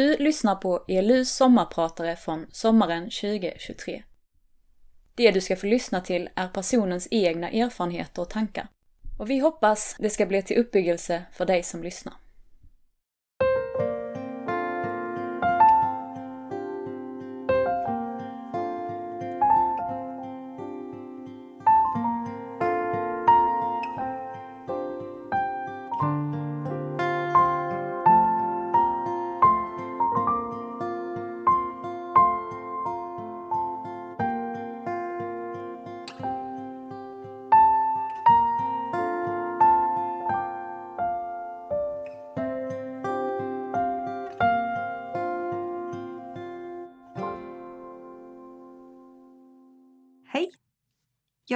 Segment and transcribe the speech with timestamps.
[0.00, 4.02] Du lyssnar på ELUs sommarpratare från sommaren 2023.
[5.14, 8.68] Det du ska få lyssna till är personens egna erfarenheter och tankar.
[9.18, 12.14] Och vi hoppas det ska bli till uppbyggelse för dig som lyssnar.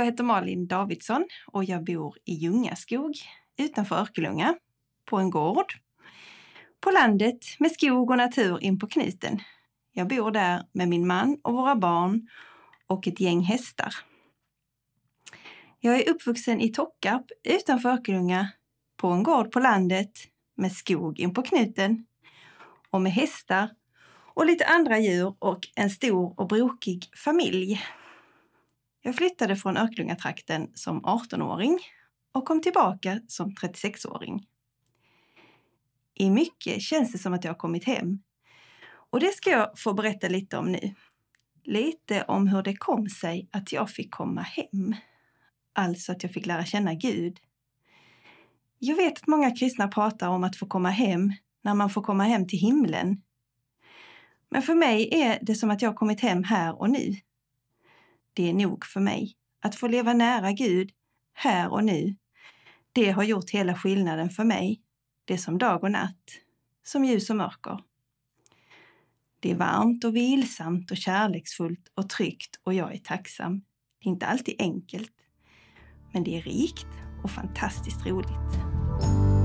[0.04, 3.14] Jag heter Malin Davidsson och jag bor i Ljungaskog
[3.58, 4.54] utanför Örkelljunga,
[5.10, 5.72] på en gård.
[6.80, 9.40] På landet med skog och natur in på knuten.
[9.92, 12.28] Jag bor där med min man och våra barn
[12.86, 13.94] och ett gäng hästar.
[15.80, 18.48] Jag är uppvuxen i Tockarp utanför Örkelljunga,
[18.96, 20.12] på en gård på landet
[20.56, 22.06] med skog in på knuten
[22.90, 23.70] och med hästar
[24.34, 27.80] och lite andra djur och en stor och brokig familj.
[29.06, 31.78] Jag flyttade från Örkelljungatrakten som 18-åring
[32.32, 34.46] och kom tillbaka som 36-åring.
[36.14, 38.18] I mycket känns det som att jag har kommit hem.
[39.10, 40.94] Och det ska jag få berätta lite om nu.
[41.64, 44.94] Lite om hur det kom sig att jag fick komma hem.
[45.72, 47.38] Alltså att jag fick lära känna Gud.
[48.78, 51.32] Jag vet att många kristna pratar om att få komma hem
[51.62, 53.22] när man får komma hem till himlen.
[54.50, 57.14] Men för mig är det som att jag har kommit hem här och nu.
[58.34, 59.34] Det är nog för mig.
[59.62, 60.90] Att få leva nära Gud,
[61.34, 62.16] här och nu,
[62.92, 64.80] det har gjort hela skillnaden för mig.
[65.24, 66.24] Det är som dag och natt,
[66.84, 67.78] som ljus och mörker.
[69.40, 73.60] Det är varmt och vilsamt och kärleksfullt och tryggt och jag är tacksam.
[73.98, 75.12] Det är inte alltid enkelt,
[76.12, 76.86] men det är rikt
[77.24, 78.54] och fantastiskt roligt.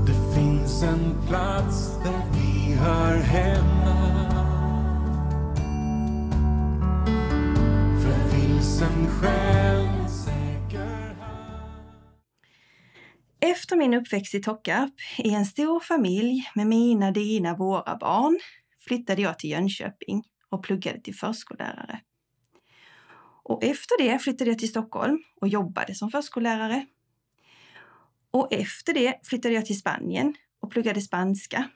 [0.06, 4.09] Det finns en plats där vi hör hemma
[13.40, 18.40] Efter min uppväxt i Tockarp i en stor familj med mina, dina, våra barn
[18.78, 22.00] flyttade jag till Jönköping och pluggade till förskollärare.
[23.42, 26.86] Och efter det flyttade jag till Stockholm och jobbade som förskollärare.
[28.30, 31.70] Och efter det flyttade jag till Spanien och pluggade spanska.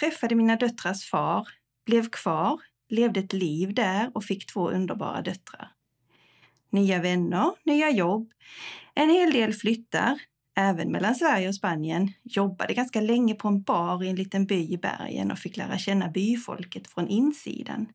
[0.00, 1.48] Träffade mina döttrars far,
[1.86, 5.72] blev kvar, levde ett liv där och fick två underbara döttrar.
[6.70, 8.30] Nya vänner, nya jobb,
[8.94, 10.18] en hel del flyttar,
[10.56, 12.12] även mellan Sverige och Spanien.
[12.22, 15.78] Jobbade ganska länge på en bar i en liten by i bergen och fick lära
[15.78, 17.86] känna byfolket från insidan.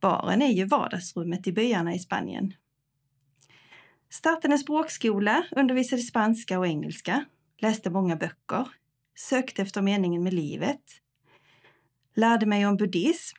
[0.00, 2.54] Baren är ju vardagsrummet i byarna i Spanien.
[4.10, 7.24] Startade en språkskola, undervisade spanska och engelska,
[7.58, 8.68] läste många böcker,
[9.18, 10.82] sökte efter meningen med livet,
[12.14, 13.36] lärde mig om buddhism,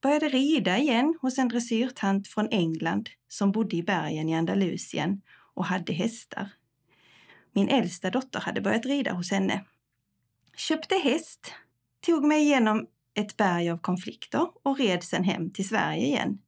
[0.00, 5.22] började rida igen hos en dressyrtant från England som bodde i bergen i Andalusien
[5.54, 6.50] och hade hästar.
[7.52, 9.64] Min äldsta dotter hade börjat rida hos henne.
[10.56, 11.52] Köpte häst,
[12.00, 16.38] tog mig igenom ett berg av konflikter och red sen hem till Sverige igen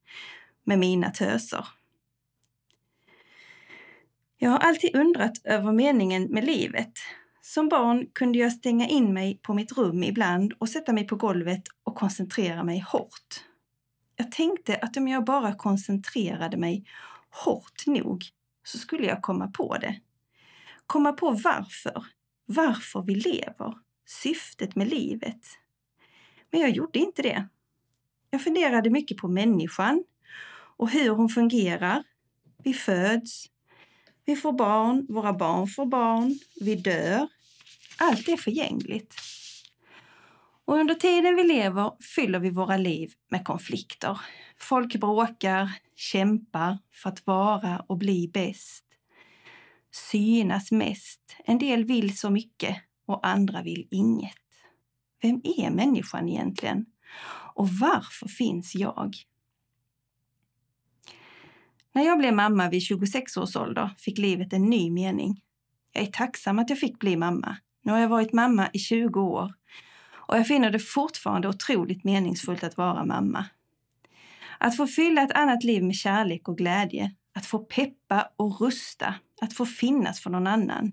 [0.65, 1.69] med mina töser.
[4.39, 6.93] Jag har alltid undrat över meningen med livet.
[7.41, 11.17] Som barn kunde jag stänga in mig på mitt rum ibland och sätta mig på
[11.17, 13.45] golvet och koncentrera mig hårt.
[14.17, 16.84] Jag tänkte att om jag bara koncentrerade mig
[17.31, 18.25] hårt nog
[18.65, 20.01] så skulle jag komma på det.
[20.87, 22.05] Komma på varför.
[22.47, 23.75] Varför vi lever.
[24.07, 25.41] Syftet med livet.
[26.51, 27.49] Men jag gjorde inte det.
[28.31, 30.05] Jag funderade mycket på människan
[30.77, 32.03] och hur hon fungerar.
[32.65, 33.47] Vi föds,
[34.31, 37.29] vi får barn, våra barn får barn, vi dör.
[37.99, 39.15] Allt är förgängligt.
[40.65, 44.21] Och under tiden vi lever fyller vi våra liv med konflikter.
[44.59, 48.84] Folk bråkar, kämpar för att vara och bli bäst.
[49.93, 51.37] Synas mest.
[51.45, 52.77] En del vill så mycket
[53.07, 54.34] och andra vill inget.
[55.22, 56.87] Vem är människan egentligen?
[57.54, 59.16] Och varför finns jag?
[61.92, 65.41] När jag blev mamma vid 26 års ålder fick livet en ny mening.
[65.92, 67.57] Jag är tacksam att jag fick bli mamma.
[67.83, 69.53] Nu har jag varit mamma i 20 år
[70.31, 73.47] och jag finner det fortfarande otroligt meningsfullt att vara mamma.
[74.59, 79.15] Att få fylla ett annat liv med kärlek och glädje, att få peppa och rusta,
[79.41, 80.92] att få finnas för någon annan.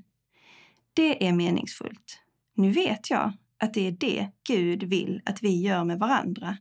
[0.93, 2.19] Det är meningsfullt.
[2.55, 6.57] Nu vet jag att det är det Gud vill att vi gör med varandra.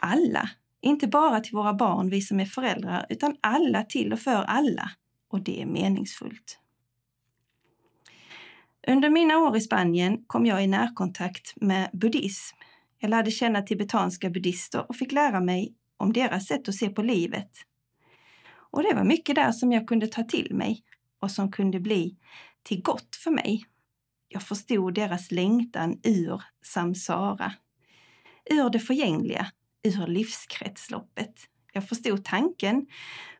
[0.00, 0.50] Alla,
[0.84, 4.90] inte bara till våra barn, vi som är föräldrar, utan alla till och för alla.
[5.28, 6.58] Och det är meningsfullt.
[8.86, 12.56] Under mina år i Spanien kom jag i närkontakt med buddhism.
[12.98, 17.02] Jag lärde känna tibetanska buddister och fick lära mig om deras sätt att se på
[17.02, 17.50] livet.
[18.54, 20.82] Och det var mycket där som jag kunde ta till mig
[21.20, 22.16] och som kunde bli
[22.62, 23.64] till gott för mig.
[24.28, 27.52] Jag förstod deras längtan ur samsara,
[28.50, 29.46] ur det förgängliga,
[29.84, 31.34] ur livskretsloppet.
[31.72, 32.86] Jag förstod tanken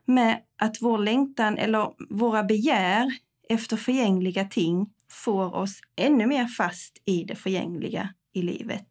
[0.05, 3.17] med att vår längtan eller våra begär
[3.49, 8.87] efter förgängliga ting får oss ännu mer fast i det förgängliga i livet.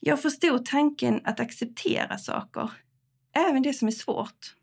[0.00, 2.70] Jag förstod tanken att acceptera saker,
[3.32, 4.54] även det som är svårt.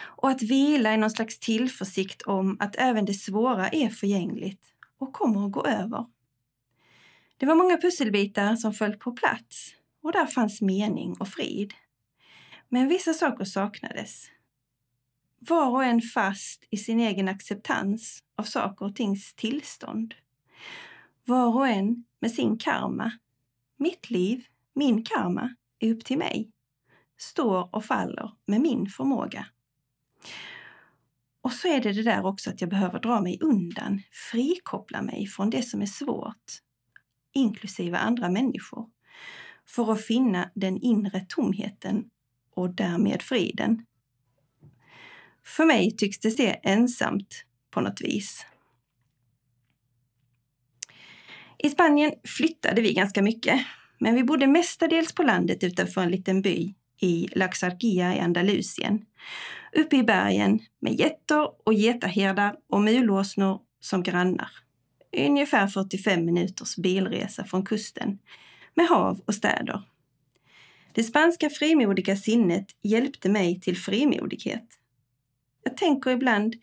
[0.00, 4.62] Och att vila i någon slags tillförsikt om att även det svåra är förgängligt
[4.98, 6.06] och kommer att gå över.
[7.36, 11.74] Det var många pusselbitar som föll på plats och där fanns mening och frid.
[12.68, 14.26] Men vissa saker saknades.
[15.38, 20.14] Var och en fast i sin egen acceptans av saker och tings tillstånd.
[21.24, 23.12] Var och en med sin karma.
[23.76, 26.50] Mitt liv, min karma, är upp till mig.
[27.18, 29.46] Står och faller med min förmåga.
[31.40, 35.26] Och så är det det där också att jag behöver dra mig undan, frikoppla mig
[35.26, 36.52] från det som är svårt,
[37.32, 38.88] inklusive andra människor,
[39.70, 42.04] för att finna den inre tomheten
[42.54, 43.86] och därmed friden.
[45.44, 48.46] För mig tycks det se ensamt på något vis.
[51.58, 53.60] I Spanien flyttade vi ganska mycket,
[53.98, 59.04] men vi bodde mestadels på landet utanför en liten by i Laxarquia i Andalusien.
[59.72, 64.50] Uppe i bergen med getter och getaherdar och mulåsnor som grannar.
[65.16, 68.18] Ungefär 45 minuters bilresa från kusten
[68.78, 69.82] med hav och städer.
[70.92, 74.64] Det spanska frimodiga sinnet hjälpte mig till frimodighet.
[75.64, 76.54] Jag tänker ibland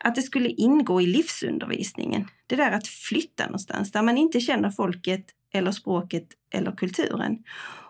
[0.00, 2.28] att det skulle ingå i livsundervisningen.
[2.46, 7.44] Det där att flytta någonstans där man inte känner folket eller språket eller kulturen.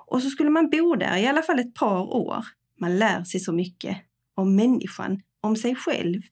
[0.07, 2.45] Och så skulle man bo där i alla fall ett par år.
[2.81, 3.99] Man lär sig så mycket
[4.35, 6.23] om människan, om sig själv.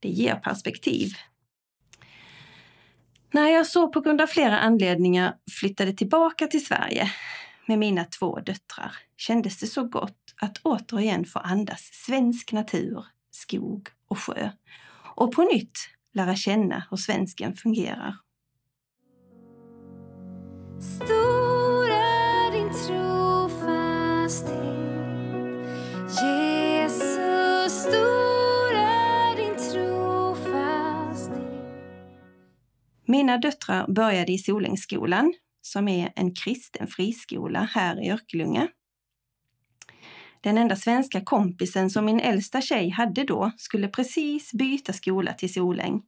[0.00, 1.08] Det ger perspektiv.
[3.34, 7.12] När jag så på grund av flera anledningar flyttade tillbaka till Sverige
[7.66, 13.88] med mina två döttrar kändes det så gott att återigen få andas svensk natur, skog
[14.08, 14.50] och sjö
[15.16, 15.78] och på nytt
[16.14, 18.16] lära känna hur svensken fungerar.
[20.80, 21.41] Stor
[33.12, 38.68] Mina döttrar började i Solängsskolan som är en kristen friskola här i Örkelljunga.
[40.40, 45.52] Den enda svenska kompisen som min äldsta tjej hade då skulle precis byta skola till
[45.52, 46.02] Soläng.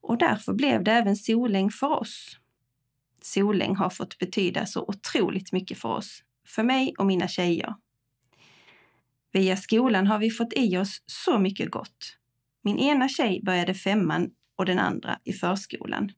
[0.00, 2.38] Och därför blev det även Soläng för oss.
[3.22, 7.74] Soläng har fått betyda så otroligt mycket för oss, för mig och mina tjejer.
[9.32, 12.18] Via skolan har vi fått i oss så mycket gott.
[12.62, 16.10] Min ena tjej började femman och den andra i förskolan.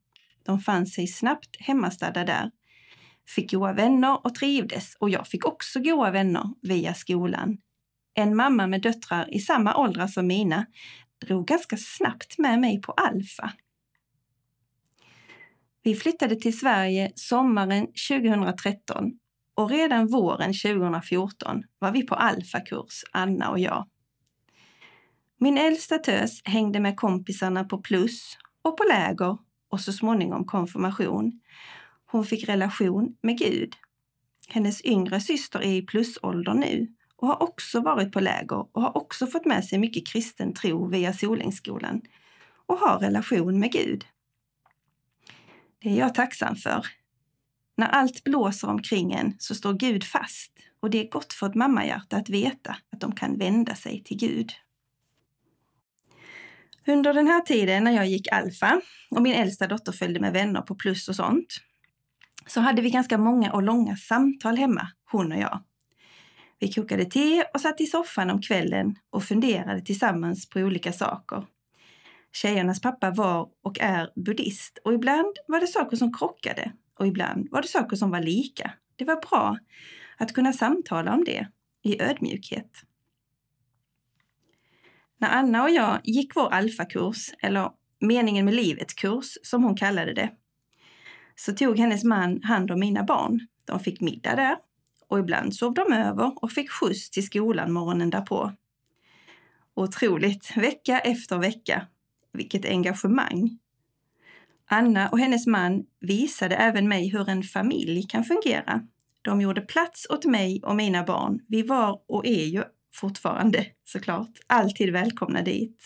[0.42, 2.50] De fann sig snabbt hemmastadda där
[3.28, 7.58] fick goa vänner och trivdes och jag fick också goa vänner via skolan.
[8.14, 10.66] En mamma med döttrar i samma åldrar som mina
[11.26, 13.52] drog ganska snabbt med mig på Alfa.
[15.82, 19.12] Vi flyttade till Sverige sommaren 2013
[19.54, 23.87] och redan våren 2014 var vi på Alfa-kurs, Anna och jag.
[25.38, 29.38] Min äldsta tös hängde med kompisarna på plus och på läger
[29.71, 31.40] och så småningom konfirmation
[32.07, 33.75] hon fick relation med Gud.
[34.49, 38.97] Hennes yngre syster är i plusålder nu och har också varit på läger och har
[38.97, 42.02] också fått med sig mycket kristen tro via Solängsskolan
[42.66, 44.05] och har relation med Gud.
[45.78, 46.87] Det är jag tacksam för.
[47.76, 51.55] När allt blåser omkring en så står Gud fast och det är gott för ett
[51.55, 54.52] mammahjärta att veta att de kan vända sig till Gud.
[56.87, 60.61] Under den här tiden när jag gick Alfa och min äldsta dotter följde med vänner
[60.62, 61.61] på plus och sånt
[62.47, 65.62] så hade vi ganska många och långa samtal hemma, hon och jag.
[66.59, 71.47] Vi kokade te och satt i soffan om kvällen och funderade tillsammans på olika saker.
[72.33, 77.49] Tjejernas pappa var och är buddhist och ibland var det saker som krockade och ibland
[77.50, 78.73] var det saker som var lika.
[78.97, 79.59] Det var bra
[80.16, 81.49] att kunna samtala om det
[81.83, 82.71] i ödmjukhet.
[85.18, 87.70] När Anna och jag gick vår alfakurs, eller
[88.00, 90.30] meningen med livet-kurs som hon kallade det,
[91.35, 93.46] så tog hennes man hand om mina barn.
[93.64, 94.56] De fick middag där
[95.08, 98.52] och ibland sov de över och fick skjuts till skolan morgonen därpå.
[99.75, 101.87] Otroligt, vecka efter vecka.
[102.32, 103.58] Vilket engagemang!
[104.68, 108.87] Anna och hennes man visade även mig hur en familj kan fungera.
[109.23, 111.40] De gjorde plats åt mig och mina barn.
[111.49, 112.62] Vi var och är ju
[112.96, 115.80] fortfarande såklart alltid välkomna dit.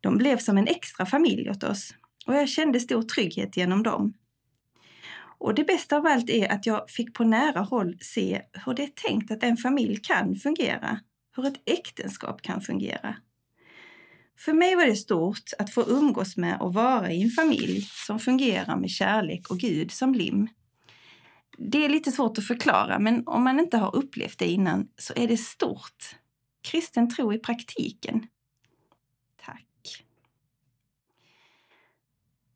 [0.00, 1.94] De blev som en extra familj åt oss
[2.26, 4.14] och jag kände stor trygghet genom dem.
[5.38, 8.82] Och det bästa av allt är att jag fick på nära håll se hur det
[8.82, 11.00] är tänkt att en familj kan fungera,
[11.36, 13.16] hur ett äktenskap kan fungera.
[14.38, 18.18] För mig var det stort att få umgås med och vara i en familj som
[18.18, 20.48] fungerar med kärlek och Gud som lim.
[21.58, 25.12] Det är lite svårt att förklara, men om man inte har upplevt det innan så
[25.16, 26.16] är det stort.
[26.62, 28.26] Kristen tro i praktiken.
[29.36, 30.04] Tack.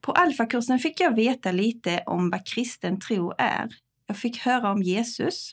[0.00, 3.68] På alfakursen fick jag veta lite om vad kristen tro är.
[4.06, 5.52] Jag fick höra om Jesus,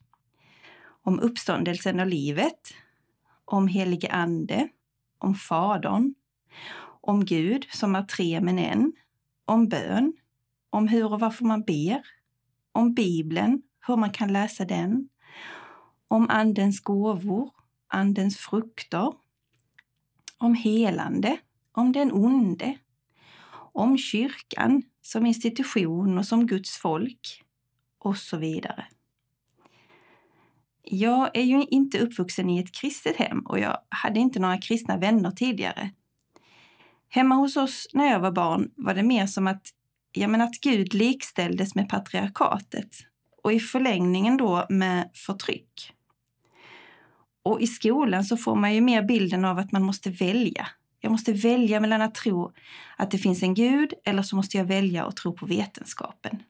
[1.04, 2.74] om uppståndelsen och livet,
[3.46, 4.70] om helige ande,
[5.18, 6.14] om Fadern,
[7.02, 8.94] om Gud som är tre men en,
[9.46, 10.14] om bön,
[10.70, 12.02] om hur och varför man ber,
[12.78, 15.10] om Bibeln, hur man kan läsa den,
[16.08, 17.52] om Andens gåvor,
[17.88, 19.14] Andens frukter,
[20.38, 21.38] om helande,
[21.72, 22.78] om den onde,
[23.74, 27.44] om kyrkan som institution och som Guds folk
[28.00, 28.86] och så vidare.
[30.84, 34.98] Jag är ju inte uppvuxen i ett kristet hem och jag hade inte några kristna
[34.98, 35.92] vänner tidigare.
[37.10, 39.68] Hemma hos oss när jag var barn var det mer som att,
[40.12, 42.90] ja, men att Gud likställdes med patriarkatet
[43.44, 45.94] och i förlängningen då med förtryck.
[47.44, 50.68] Och i skolan så får man ju mer bilden av att man måste välja.
[51.00, 52.52] Jag måste välja mellan att tro
[52.98, 56.44] att det finns en gud eller så måste jag välja att tro på vetenskapen.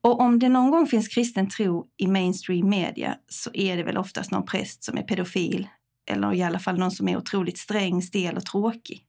[0.00, 3.96] Och om det någon gång finns kristen tro i mainstream media så är det väl
[3.96, 5.68] oftast någon präst som är pedofil
[6.06, 9.04] eller i alla fall någon som är otroligt sträng, stel och tråkig.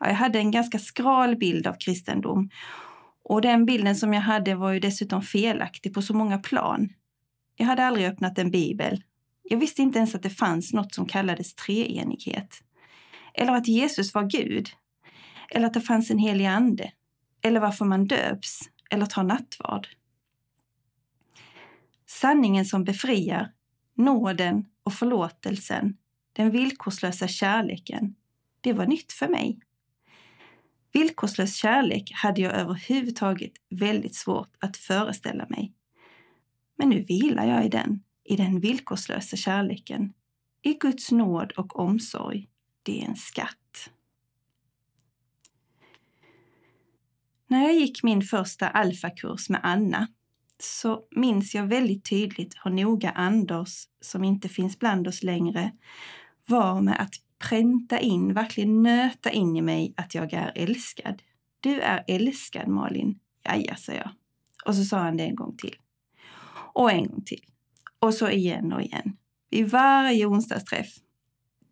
[0.00, 2.50] Ja, jag hade en ganska skral bild av kristendom
[3.24, 6.88] och den bilden som jag hade var ju dessutom felaktig på så många plan.
[7.56, 9.02] Jag hade aldrig öppnat en bibel.
[9.42, 12.62] Jag visste inte ens att det fanns något som kallades treenighet.
[13.34, 14.68] Eller att Jesus var Gud.
[15.50, 16.92] Eller att det fanns en helig ande.
[17.42, 19.88] Eller varför man döps eller tar nattvard.
[22.06, 23.52] Sanningen som befriar,
[23.96, 25.96] nåden och förlåtelsen,
[26.32, 28.14] den villkorslösa kärleken,
[28.60, 29.60] det var nytt för mig.
[30.92, 35.72] Villkorslös kärlek hade jag överhuvudtaget väldigt svårt att föreställa mig.
[36.78, 40.12] Men nu vilar jag i den, i den villkorslösa kärleken,
[40.62, 42.48] i Guds nåd och omsorg.
[42.82, 43.90] Det är en skatt.
[47.46, 50.08] När jag gick min första alfakurs med Anna
[50.58, 55.72] så minns jag väldigt tydligt hur noga Anders, som inte finns bland oss längre,
[56.46, 57.14] var med att
[57.48, 61.22] pränta in, verkligen nöta in i mig att jag är älskad.
[61.60, 63.18] Du är älskad Malin.
[63.44, 64.10] Jaja, sa jag.
[64.66, 65.76] Och så sa han det en gång till.
[66.72, 67.44] Och en gång till.
[67.98, 69.16] Och så igen och igen.
[69.50, 70.88] Vid varje onsdagsträff.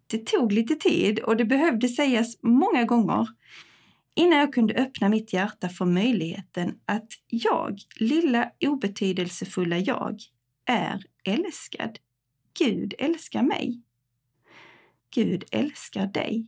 [0.07, 3.29] Det tog lite tid och det behövde sägas många gånger
[4.15, 10.21] innan jag kunde öppna mitt hjärta för möjligheten att jag, lilla obetydelsefulla jag,
[10.65, 11.99] är älskad.
[12.59, 13.83] Gud älskar mig.
[15.15, 16.47] Gud älskar dig.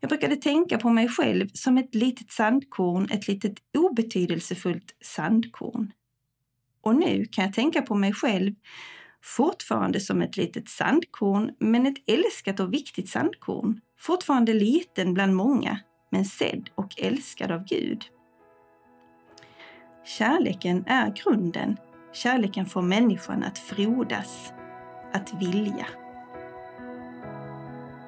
[0.00, 5.92] Jag brukade tänka på mig själv som ett litet sandkorn, ett litet obetydelsefullt sandkorn.
[6.80, 8.54] Och nu kan jag tänka på mig själv
[9.22, 13.80] fortfarande som ett litet sandkorn, men ett älskat och viktigt sandkorn.
[14.00, 18.04] Fortfarande liten bland många, men sedd och älskad av Gud.
[20.04, 21.76] Kärleken är grunden.
[22.12, 24.52] Kärleken får människan att frodas,
[25.12, 25.86] att vilja.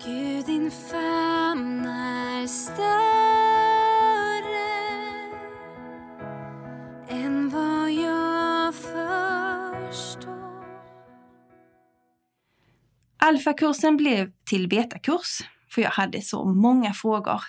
[0.04, 2.80] Gud, din famn är större
[7.08, 10.30] än vad jag förstår.
[13.18, 15.40] Alfakursen blev till betakurs,
[15.70, 17.40] för jag hade så många frågor.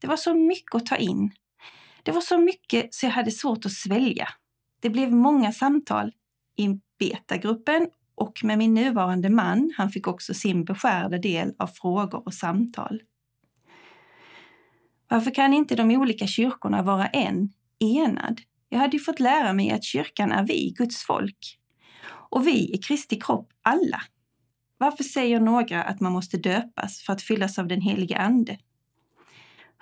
[0.00, 1.32] Det var så mycket att ta in.
[2.02, 4.28] Det var så mycket så jag hade svårt att svälja.
[4.80, 6.12] Det blev många samtal
[6.56, 7.88] i betagruppen
[8.20, 13.02] och med min nuvarande man, han fick också sin beskärda del av frågor och samtal.
[15.08, 18.40] Varför kan inte de olika kyrkorna vara en, enad?
[18.68, 21.58] Jag hade ju fått lära mig att kyrkan är vi, Guds folk.
[22.30, 24.02] Och vi är Kristi kropp, alla.
[24.78, 28.58] Varför säger några att man måste döpas för att fyllas av den helige Ande?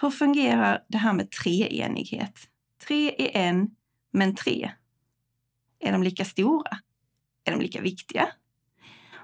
[0.01, 2.39] Hur fungerar det här med treenighet?
[2.87, 3.71] Tre är en,
[4.13, 4.71] men tre.
[5.81, 6.79] Är de lika stora?
[7.49, 8.29] Är de lika viktiga?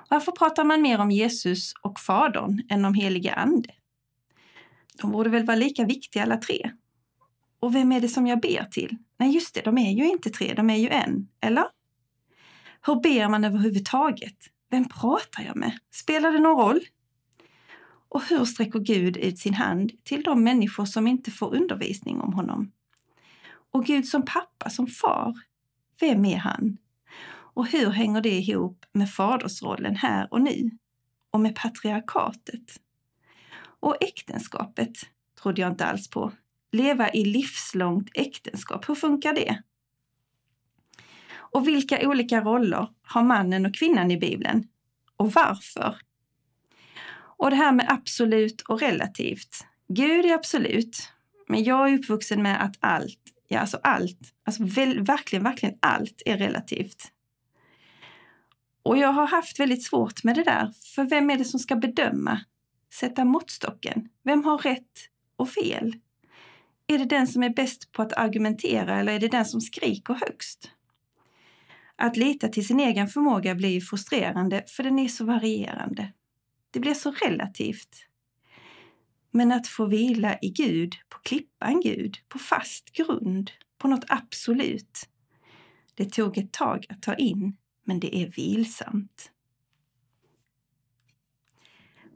[0.08, 3.70] Varför pratar man mer om Jesus och Fadern än om helige Ande?
[5.00, 6.70] De borde väl vara lika viktiga alla tre?
[7.60, 8.96] Och vem är det som jag ber till?
[9.16, 11.28] Nej, just det, de är ju inte tre, de är ju en.
[11.40, 11.64] Eller?
[12.86, 14.36] Hur ber man överhuvudtaget?
[14.70, 15.78] Vem pratar jag med?
[15.90, 16.80] Spelar det någon roll?
[18.08, 22.32] Och hur sträcker Gud ut sin hand till de människor som inte får undervisning om
[22.32, 22.72] honom?
[23.72, 25.34] Och Gud som pappa, som far,
[26.00, 26.78] vem är han?
[27.54, 30.70] Och hur hänger det ihop med fadersrollen här och nu?
[31.30, 32.80] Och med patriarkatet?
[33.80, 34.92] Och äktenskapet
[35.42, 36.32] trodde jag inte alls på.
[36.72, 39.62] Leva i livslångt äktenskap, hur funkar det?
[41.36, 44.68] Och vilka olika roller har mannen och kvinnan i Bibeln?
[45.16, 45.96] Och varför?
[47.16, 49.66] Och det här med absolut och relativt.
[49.88, 51.12] Gud är absolut,
[51.48, 56.22] men jag är uppvuxen med att allt, ja alltså allt, alltså väl, verkligen, verkligen allt
[56.26, 57.10] är relativt.
[58.84, 61.76] Och jag har haft väldigt svårt med det där, för vem är det som ska
[61.76, 62.40] bedöma?
[62.94, 64.08] Sätta måttstocken?
[64.24, 65.96] Vem har rätt och fel?
[66.86, 70.14] Är det den som är bäst på att argumentera eller är det den som skriker
[70.14, 70.70] högst?
[71.96, 76.12] Att lita till sin egen förmåga blir ju frustrerande för den är så varierande.
[76.70, 78.06] Det blir så relativt.
[79.30, 85.08] Men att få vila i Gud, på klippan Gud, på fast grund, på något absolut.
[85.94, 89.30] Det tog ett tag att ta in, men det är vilsamt.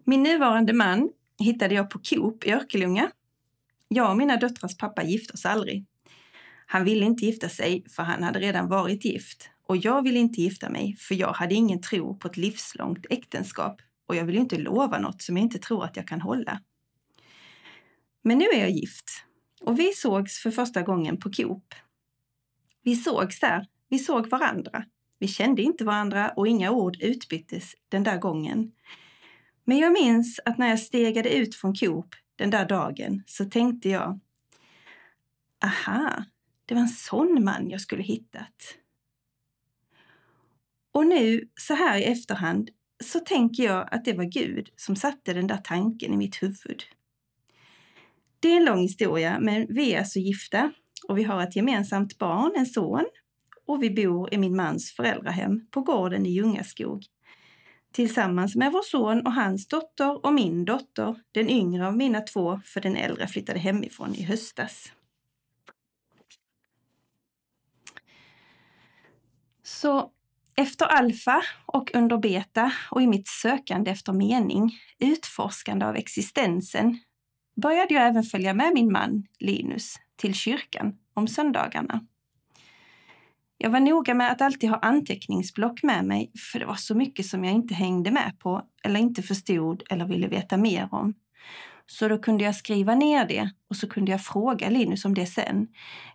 [0.04, 3.10] Min nuvarande man hittade jag på Coop i Örkelljunga.
[3.88, 5.86] Jag och mina döttrars pappa gifte oss aldrig.
[6.66, 10.40] Han ville inte gifta sig för han hade redan varit gift och jag ville inte
[10.40, 14.40] gifta mig för jag hade ingen tro på ett livslångt äktenskap och jag vill ju
[14.40, 16.60] inte lova något som jag inte tror att jag kan hålla.
[18.22, 19.24] Men nu är jag gift
[19.60, 21.74] och vi sågs för första gången på Coop.
[22.82, 24.84] Vi sågs där, vi såg varandra.
[25.18, 28.72] Vi kände inte varandra och inga ord utbyttes den där gången.
[29.64, 33.88] Men jag minns att när jag stegade ut från Coop den där dagen så tänkte
[33.88, 34.20] jag
[35.64, 36.24] Aha,
[36.66, 38.78] det var en sån man jag skulle hittat.
[40.92, 42.70] Och nu, så här i efterhand,
[43.04, 46.82] så tänker jag att det var Gud som satte den där tanken i mitt huvud.
[48.40, 50.72] Det är en lång historia, men vi är alltså gifta
[51.08, 53.04] och vi har ett gemensamt barn, en son,
[53.68, 57.04] och vi bor i min mans föräldrahem på gården i Ljungaskog
[57.92, 62.60] tillsammans med vår son och hans dotter och min dotter, den yngre av mina två,
[62.64, 64.92] för den äldre flyttade hemifrån i höstas.
[69.62, 70.12] Så
[70.56, 76.98] efter alfa och under beta och i mitt sökande efter mening, utforskande av existensen,
[77.62, 82.06] började jag även följa med min man Linus till kyrkan om söndagarna.
[83.60, 87.26] Jag var noga med att alltid ha anteckningsblock med mig för det var så mycket
[87.26, 91.14] som jag inte hängde med på eller inte förstod eller ville veta mer om.
[91.86, 95.26] Så då kunde jag skriva ner det och så kunde jag fråga Linus om det
[95.26, 95.68] sen.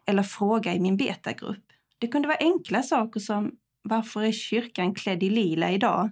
[0.06, 1.63] Eller fråga i min betagrupp.
[1.97, 3.51] Det kunde vara enkla saker som
[3.84, 6.10] varför är kyrkan klädd i lila idag?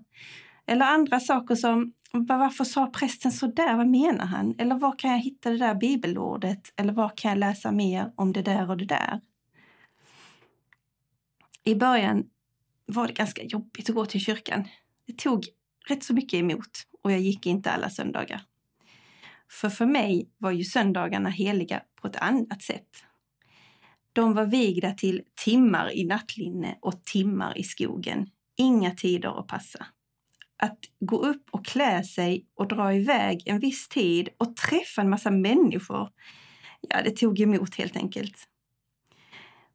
[0.67, 3.77] Eller andra saker som varför sa prästen så där?
[3.77, 4.55] Vad menar han?
[4.57, 6.61] Eller var kan jag hitta det där bibelordet?
[6.75, 9.21] Eller var kan jag läsa mer om det där och det där?
[11.63, 12.23] I början
[12.85, 14.67] var det ganska jobbigt att gå till kyrkan.
[15.07, 15.45] Det tog
[15.87, 18.41] rätt så mycket emot och jag gick inte alla söndagar.
[19.51, 22.89] För för mig var ju söndagarna heliga på ett annat sätt.
[24.13, 28.29] De var vigda till timmar i nattlinne och timmar i skogen.
[28.57, 29.85] Inga tider att passa.
[30.57, 35.09] Att gå upp och klä sig och dra iväg en viss tid och träffa en
[35.09, 36.09] massa människor,
[36.81, 38.47] ja, det tog emot helt enkelt.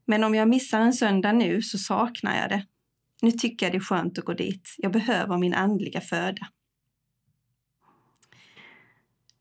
[0.07, 2.67] Men om jag missar en söndag nu så saknar jag det.
[3.23, 4.75] Nu tycker jag det är skönt att gå dit.
[4.79, 6.47] Jag behöver min andliga föda.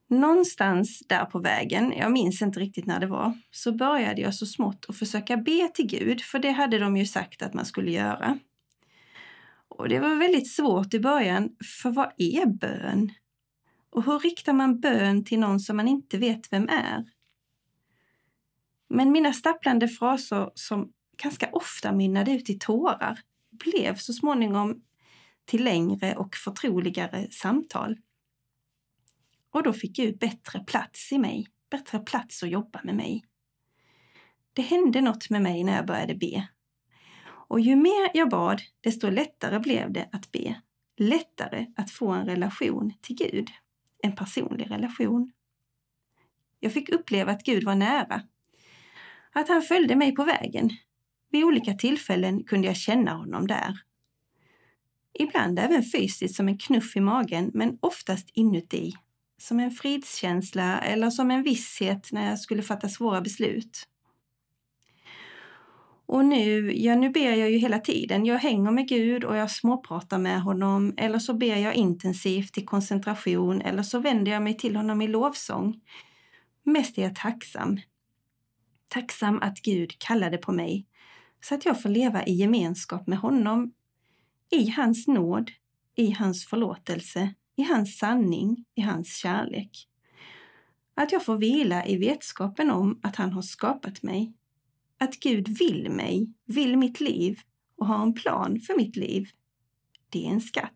[0.08, 4.45] Någonstans där på vägen, jag minns inte riktigt när det var, så började jag så
[4.45, 7.91] smått att försöka be till Gud, för det hade de ju sagt att man skulle
[7.91, 8.39] göra.
[9.67, 11.49] Och det var väldigt svårt i början,
[11.82, 13.12] för vad är bön?
[13.89, 17.06] Och hur riktar man bön till någon som man inte vet vem är?
[18.89, 20.91] Men mina stapplande fraser som
[21.24, 23.19] ganska ofta mynnade ut i tårar
[23.52, 24.82] blev så småningom
[25.45, 27.98] till längre och förtroligare samtal.
[29.52, 33.24] Och då fick Gud bättre plats i mig, bättre plats att jobba med mig.
[34.54, 36.48] Det hände något med mig när jag började be.
[37.48, 40.62] Och ju mer jag bad, desto lättare blev det att be.
[40.98, 43.50] Lättare att få en relation till Gud.
[44.04, 45.32] En personlig relation.
[46.60, 48.21] Jag fick uppleva att Gud var nära.
[49.36, 50.69] Att han följde mig på vägen.
[51.32, 53.74] Vid olika tillfällen kunde jag känna honom där.
[55.19, 58.93] Ibland även fysiskt som en knuff i magen, men oftast inuti.
[59.38, 63.88] Som en fridskänsla eller som en visshet när jag skulle fatta svåra beslut.
[66.06, 68.26] Och nu, ja nu ber jag ju hela tiden.
[68.26, 72.65] Jag hänger med Gud och jag småpratar med honom eller så ber jag intensivt i
[72.65, 75.82] koncentration eller så vänder jag mig till honom i lovsång.
[76.63, 77.78] Mest är jag tacksam.
[78.88, 80.86] Tacksam att Gud kallade på mig
[81.41, 83.74] så att jag får leva i gemenskap med honom,
[84.52, 85.52] i hans nåd,
[85.95, 89.88] i hans förlåtelse, i hans sanning, i hans kärlek.
[90.95, 94.34] Att jag får vila i vetskapen om att han har skapat mig
[94.98, 97.39] att Gud vill mig, vill mitt liv
[97.78, 99.28] och har en plan för mitt liv.
[100.10, 100.71] Det är en skatt.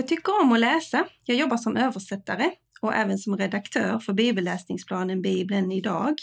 [0.00, 1.06] Jag tycker om att läsa.
[1.24, 6.14] Jag jobbar som översättare och även som redaktör för bibelläsningsplanen Bibeln idag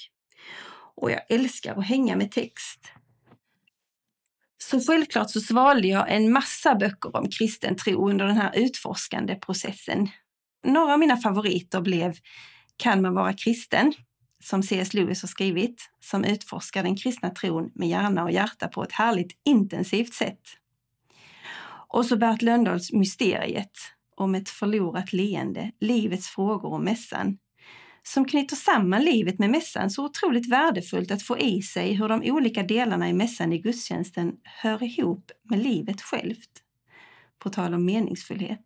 [0.96, 2.92] och jag älskar att hänga med text.
[4.58, 9.36] Så självklart så svalde jag en massa böcker om kristen tro under den här utforskande
[9.36, 10.10] processen.
[10.68, 12.14] Några av mina favoriter blev
[12.78, 13.94] Kan man vara kristen?
[14.44, 14.94] som C.S.
[14.94, 19.32] Lewis har skrivit, som utforskar den kristna tron med hjärna och hjärta på ett härligt
[19.46, 20.42] intensivt sätt.
[21.88, 23.72] Och så Bert Löndahls Mysteriet
[24.16, 27.38] om ett förlorat leende, livets frågor och mässan,
[28.04, 32.32] som knyter samman livet med mässan så otroligt värdefullt att få i sig hur de
[32.32, 36.50] olika delarna i mässan i gudstjänsten hör ihop med livet självt.
[37.40, 38.66] På tal om meningsfullhet.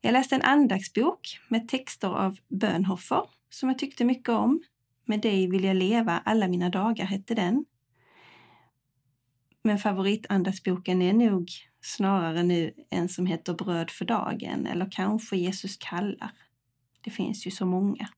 [0.00, 4.62] Jag läste en andaktsbok med texter av Bönhoffer som jag tyckte mycket om.
[5.04, 7.64] Med dig vill jag leva alla mina dagar hette den.
[9.64, 15.76] Men favoritandagsboken är nog snarare nu en som heter Bröd för dagen eller kanske Jesus
[15.76, 16.32] kallar.
[17.00, 18.08] Det finns ju så många.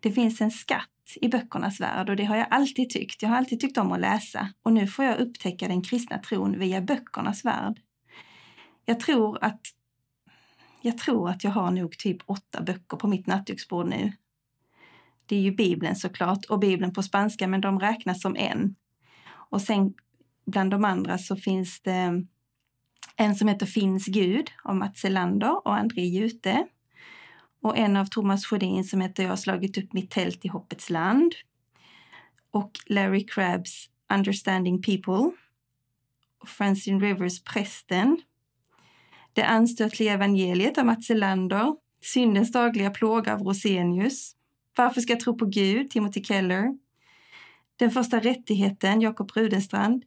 [0.00, 0.88] Det finns en skatt
[1.20, 3.22] i böckernas värld och det har jag alltid tyckt.
[3.22, 6.58] Jag har alltid tyckt om att läsa och nu får jag upptäcka den kristna tron
[6.58, 7.80] via böckernas värld.
[8.84, 9.60] Jag tror att
[10.82, 14.12] jag tror att jag har nog typ åtta böcker på mitt nattduksbord nu.
[15.26, 18.74] Det är ju Bibeln såklart och Bibeln på spanska, men de räknas som en.
[19.52, 19.94] Och sen
[20.46, 22.24] bland de andra så finns det
[23.16, 26.66] en som heter Finns Gud av Mats Elander och André Jute
[27.62, 30.90] och en av Thomas Sjödin som heter Jag har slagit upp mitt tält i hoppets
[30.90, 31.34] land.
[32.50, 35.30] Och Larry Crabbs Understanding People.
[36.38, 38.22] Och Francine Rivers Prästen.
[39.32, 41.76] Det anstötliga evangeliet av Mats Elander.
[42.02, 44.36] Syndens dagliga plåga av Rosenius.
[44.76, 45.90] Varför ska jag tro på Gud?
[45.90, 46.81] Timothy Keller.
[47.82, 50.04] Den första rättigheten, Jakob Rudenstrand.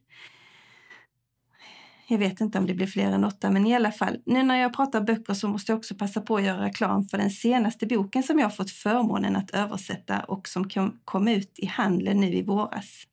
[2.08, 4.22] Jag vet inte om det blir fler än åtta, men i alla fall.
[4.26, 7.18] Nu när jag pratar böcker så måste jag också passa på att göra reklam för
[7.18, 11.66] den senaste boken som jag fått förmånen att översätta och som kom, kom ut i
[11.66, 13.04] handeln nu i våras.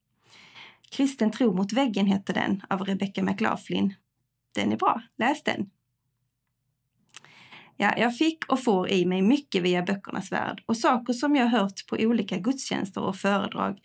[0.90, 3.94] Kristen tro mot väggen heter den, av Rebecca McLaughlin.
[4.54, 5.70] Den är bra, läs den!
[7.76, 11.46] Ja, jag fick och får i mig mycket via böckernas värld och saker som jag
[11.46, 13.78] hört på olika gudstjänster och föredrag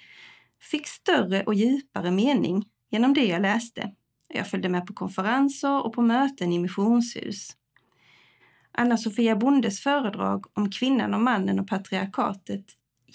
[0.61, 3.91] fick större och djupare mening genom det jag läste
[4.29, 7.49] jag följde med på konferenser och på möten i missionshus.
[8.71, 12.65] Anna-Sofia Bondes föredrag om kvinnan och mannen och patriarkatet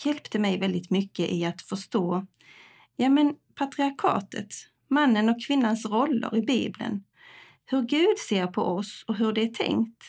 [0.04, 2.26] hjälpte mig väldigt mycket i att förstå
[2.96, 4.54] ja, men patriarkatet,
[4.88, 7.04] mannen och kvinnans roller i Bibeln,
[7.64, 10.02] hur Gud ser på oss och hur det är tänkt.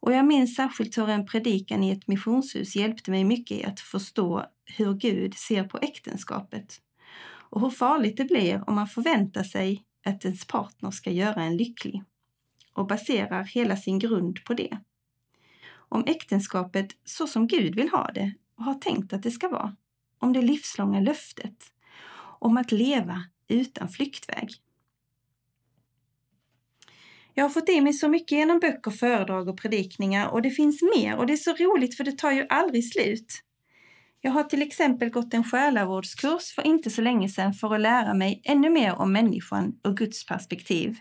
[0.00, 3.80] Och jag minns särskilt hur en predikan i ett missionshus hjälpte mig mycket i att
[3.80, 6.80] förstå hur Gud ser på äktenskapet
[7.50, 11.56] och hur farligt det blir om man förväntar sig att ens partner ska göra en
[11.56, 12.02] lycklig
[12.72, 14.78] och baserar hela sin grund på det.
[15.70, 19.76] Om äktenskapet så som Gud vill ha det och har tänkt att det ska vara.
[20.18, 21.72] Om det livslånga löftet.
[22.40, 24.48] Om att leva utan flyktväg.
[27.38, 30.82] Jag har fått i mig så mycket genom böcker, föredrag och predikningar och det finns
[30.96, 33.42] mer och det är så roligt för det tar ju aldrig slut.
[34.20, 38.14] Jag har till exempel gått en själavårdskurs för inte så länge sedan för att lära
[38.14, 40.96] mig ännu mer om människan och Guds perspektiv.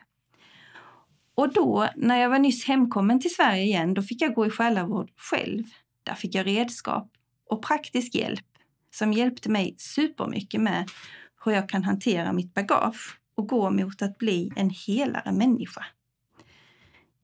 [1.36, 4.50] Och då, när jag var nyss hemkommen till Sverige igen, då fick jag gå i
[4.50, 5.64] själavård själv.
[6.04, 7.12] Där fick jag redskap
[7.50, 8.46] och praktisk hjälp
[8.96, 10.90] som hjälpte mig supermycket med
[11.46, 15.86] hur jag kan hantera mitt bagage och gå mot att bli en helare människa.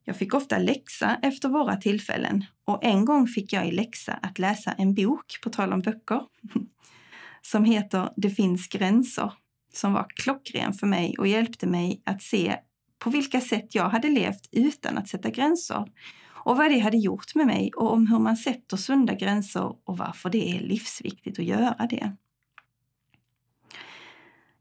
[0.06, 4.40] Jag fick ofta läxa efter våra tillfällen och en gång fick jag i läxa att
[4.40, 6.22] läsa en bok, på tal om böcker,
[7.42, 9.34] som heter Det finns gränser,
[9.74, 12.56] som var klockren för mig och hjälpte mig att se
[13.00, 15.86] på vilka sätt jag hade levt utan att sätta gränser
[16.46, 19.98] och vad det hade gjort med mig och om hur man sätter sunda gränser och
[19.98, 22.16] varför det är livsviktigt att göra det.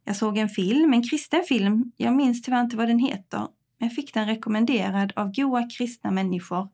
[0.04, 3.48] Jag såg en film, en kristen film, jag minns tyvärr inte vad den heter,
[3.82, 6.68] jag fick den rekommenderad av goa kristna människor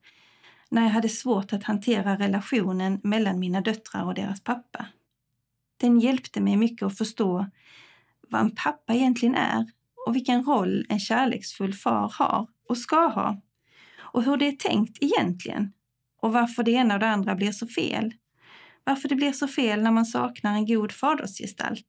[0.71, 4.87] när jag hade svårt att hantera relationen mellan mina döttrar och deras pappa.
[5.77, 7.47] Den hjälpte mig mycket att förstå
[8.29, 9.66] vad en pappa egentligen är
[10.07, 13.40] och vilken roll en kärleksfull far har och ska ha
[13.99, 15.73] och hur det är tänkt egentligen
[16.21, 18.14] och varför det ena och det andra blir så fel.
[18.85, 21.87] Varför det blir så fel när man saknar en god fadersgestalt.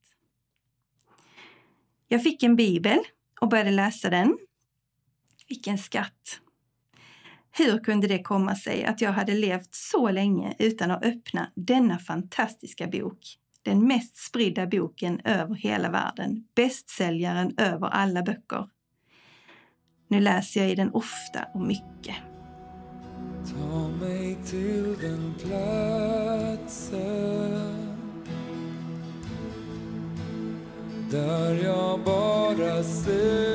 [2.07, 2.99] Jag fick en bibel
[3.41, 4.37] och började läsa den.
[5.49, 6.39] Vilken skatt!
[7.51, 11.99] Hur kunde det komma sig att jag hade levt så länge utan att öppna denna
[11.99, 13.19] fantastiska bok?
[13.61, 18.69] Den mest spridda boken över hela världen, bästsäljaren över alla böcker.
[20.07, 22.15] Nu läser jag i den ofta och mycket.
[23.53, 26.59] Ta mig till den platsen
[31.11, 33.48] där jag bara ser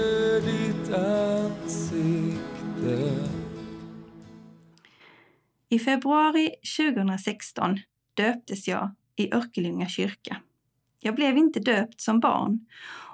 [5.74, 7.78] I februari 2016
[8.16, 10.36] döptes jag i Örkelljunga kyrka.
[11.00, 12.66] Jag blev inte döpt som barn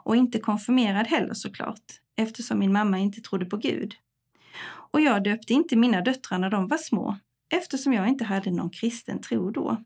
[0.04, 3.94] och inte konfirmerad heller såklart, eftersom min mamma inte trodde på Gud.
[4.62, 7.16] Och jag döpte inte mina döttrar när de var små,
[7.50, 9.84] eftersom jag inte hade någon kristen tro då.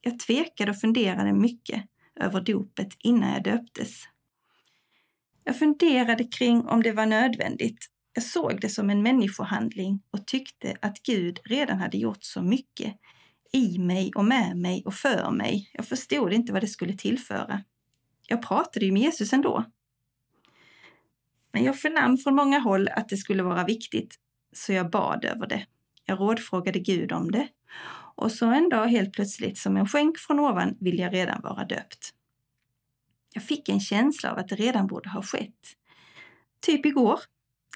[0.00, 1.82] Jag tvekade och funderade mycket
[2.20, 4.02] över dopet innan jag döptes.
[5.44, 7.90] Jag funderade kring om det var nödvändigt.
[8.16, 12.94] Jag såg det som en människohandling och tyckte att Gud redan hade gjort så mycket
[13.52, 15.70] i mig och med mig och för mig.
[15.72, 17.64] Jag förstod inte vad det skulle tillföra.
[18.28, 19.64] Jag pratade ju med Jesus ändå.
[21.52, 24.14] Men jag förnam från många håll att det skulle vara viktigt,
[24.52, 25.66] så jag bad över det.
[26.04, 27.48] Jag rådfrågade Gud om det.
[28.14, 31.64] Och så en dag helt plötsligt, som en skänk från ovan, vill jag redan vara
[31.64, 32.10] döpt.
[33.34, 35.76] Jag fick en känsla av att det redan borde ha skett.
[36.60, 37.20] Typ igår.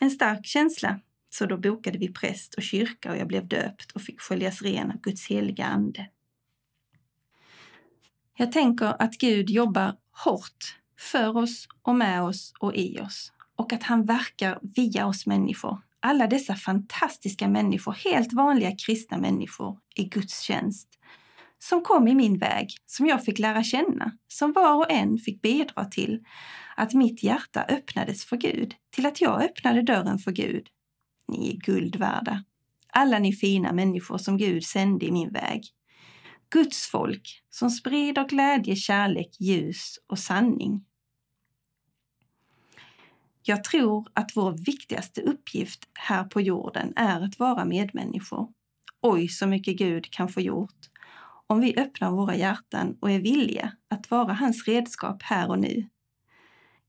[0.01, 1.01] En stark känsla.
[1.31, 4.91] Så då bokade vi präst och kyrka och jag blev döpt och fick sköljas ren
[4.91, 6.09] av Guds heliga ande.
[8.37, 13.73] Jag tänker att Gud jobbar hårt för oss och med oss och i oss och
[13.73, 15.79] att han verkar via oss människor.
[16.01, 21.00] Alla dessa fantastiska människor, helt vanliga kristna människor i Guds tjänst
[21.63, 25.43] som kom i min väg, som jag fick lära känna, som var och en fick
[25.43, 26.25] bidra till
[26.77, 30.67] att mitt hjärta öppnades för Gud, till att jag öppnade dörren för Gud.
[31.29, 32.45] Ni är guld värda.
[32.93, 35.63] Alla ni fina människor som Gud sände i min väg.
[36.51, 40.85] Guds folk som sprider glädje, kärlek, ljus och sanning.
[43.43, 48.49] Jag tror att vår viktigaste uppgift här på jorden är att vara medmänniskor.
[49.03, 50.90] Oj, så mycket Gud kan få gjort
[51.51, 55.89] om vi öppnar våra hjärtan och är villiga att vara hans redskap här och nu.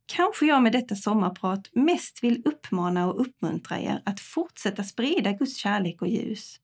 [0.06, 5.58] Kanske jag med detta sommarprat mest vill uppmana och uppmuntra er att fortsätta sprida Guds
[5.58, 6.60] kärlek och ljus.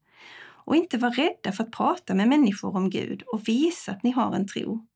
[0.66, 4.12] Och inte vara rädda för att prata med människor om Gud och visa att ni
[4.12, 4.88] har en tro.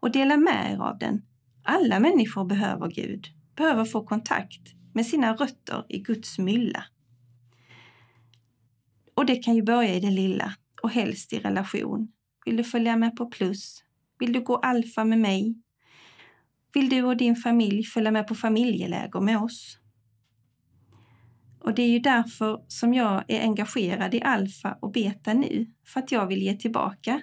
[0.00, 1.22] Och dela med er av den.
[1.64, 6.84] Alla människor behöver Gud, behöver få kontakt med sina rötter i Guds mylla.
[9.14, 12.12] Och det kan ju börja i det lilla och helst i relation.
[12.50, 13.84] Vill du följa med på plus?
[14.18, 15.54] Vill du gå alfa med mig?
[16.74, 19.78] Vill du och din familj följa med på familjeläger med oss?
[21.60, 26.00] Och det är ju därför som jag är engagerad i alfa och beta nu, för
[26.00, 27.20] att jag vill ge tillbaka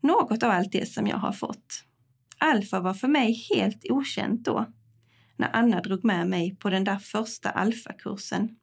[0.00, 1.84] något av allt det som jag har fått.
[2.38, 4.66] Alfa var för mig helt okänt då,
[5.36, 8.56] när Anna drog med mig på den där första alfakursen.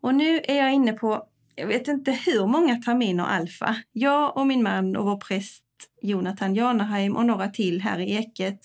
[0.00, 1.31] Och nu är jag inne på
[1.62, 3.76] jag vet inte hur många terminer alfa.
[3.92, 5.64] Jag och min man och vår präst
[6.00, 8.60] Jonathan Janaheim och några till här i Eket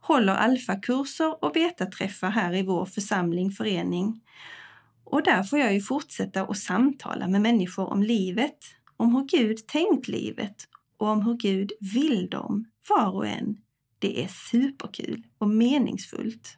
[0.00, 4.20] håller alfakurser och betaträffar här i vår församling, förening.
[5.04, 8.58] Och där får jag ju fortsätta att samtala med människor om livet,
[8.96, 10.56] om hur Gud tänkt livet
[10.96, 13.56] och om hur Gud vill dem, var och en.
[13.98, 16.56] Det är superkul och meningsfullt.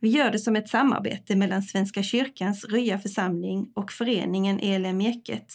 [0.00, 5.52] Vi gör det som ett samarbete mellan Svenska kyrkans Rya församling och föreningen ELM Eket.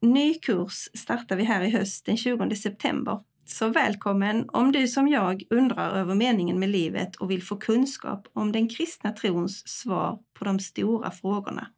[0.00, 5.08] Ny kurs startar vi här i höst den 20 september Så välkommen om du som
[5.08, 10.18] jag undrar över meningen med livet och vill få kunskap om den kristna trons svar
[10.38, 11.68] på de stora frågorna.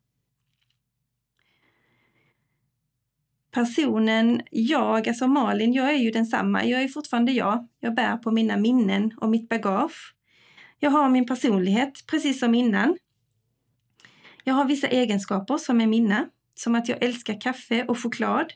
[3.51, 6.65] Personen jag, alltså Malin, jag är ju densamma.
[6.65, 7.69] Jag är fortfarande jag.
[7.81, 10.15] Jag bär på mina minnen och mitt bagage.
[10.83, 12.99] Jag har min personlighet precis som innan.
[14.45, 18.53] Jag har vissa egenskaper som är mina, som att jag älskar kaffe och choklad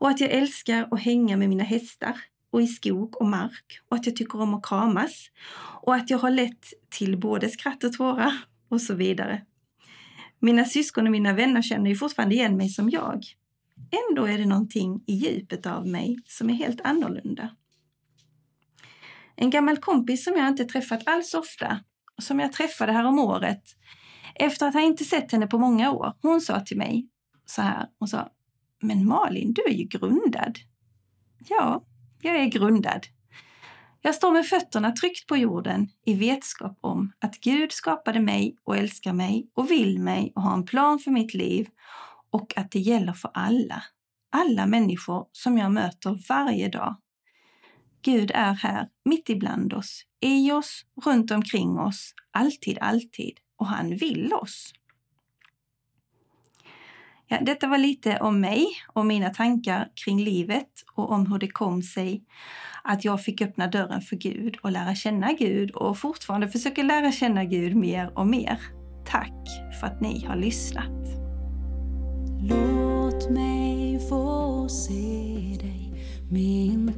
[0.00, 2.16] och att jag älskar att hänga med mina hästar
[2.50, 5.30] och i skog och mark och att jag tycker om att kramas
[5.82, 8.32] och att jag har lätt till både skratt och tårar
[8.68, 9.42] och så vidare.
[10.38, 13.24] Mina syskon och mina vänner känner ju fortfarande igen mig som jag.
[14.10, 17.50] Ändå är det någonting i djupet av mig som är helt annorlunda.
[19.36, 21.80] En gammal kompis som jag inte träffat alls ofta
[22.22, 23.62] som jag träffade här om året
[24.34, 26.12] efter att ha inte sett henne på många år.
[26.22, 27.08] Hon sa till mig
[27.46, 28.28] så här, hon sa,
[28.80, 30.58] men Malin, du är ju grundad.
[31.48, 31.84] Ja,
[32.22, 33.06] jag är grundad.
[34.02, 38.76] Jag står med fötterna tryckt på jorden i vetskap om att Gud skapade mig och
[38.76, 41.68] älskar mig och vill mig och har en plan för mitt liv
[42.30, 43.82] och att det gäller för alla.
[44.32, 46.96] Alla människor som jag möter varje dag.
[48.04, 53.32] Gud är här, mitt ibland oss, i oss, runt omkring oss, alltid, alltid.
[53.56, 54.72] Och han vill oss.
[57.26, 61.48] Ja, detta var lite om mig och mina tankar kring livet och om hur det
[61.48, 62.24] kom sig
[62.84, 67.12] att jag fick öppna dörren för Gud och lära känna Gud och fortfarande försöker lära
[67.12, 68.58] känna Gud mer och mer.
[69.06, 69.48] Tack
[69.80, 71.24] för att ni har lyssnat.
[72.48, 75.92] Låt mig få se dig,
[76.30, 76.92] min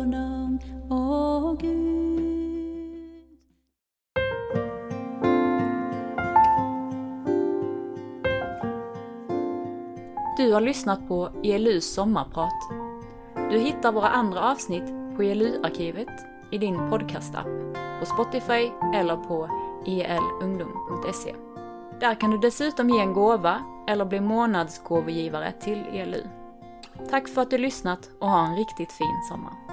[0.00, 0.58] konung
[0.90, 2.20] åh Gud.
[10.36, 12.70] Du har lyssnat på ELUs sommarprat.
[13.50, 16.08] Du hittar våra andra avsnitt på ELU-arkivet
[16.50, 17.46] i din podcastapp,
[18.00, 19.48] på Spotify eller på
[19.86, 21.34] elungdom.se.
[22.00, 26.22] Där kan du dessutom ge en gåva eller bli månadsgåvogivare till ELU.
[27.10, 29.69] Tack för att du lyssnat och ha en riktigt fin sommar.